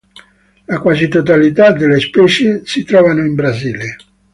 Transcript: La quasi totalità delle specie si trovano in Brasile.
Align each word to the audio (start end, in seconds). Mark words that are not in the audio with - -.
La 0.65 0.79
quasi 0.79 1.07
totalità 1.09 1.71
delle 1.71 1.99
specie 1.99 2.65
si 2.65 2.83
trovano 2.83 3.23
in 3.23 3.35
Brasile. 3.35 3.95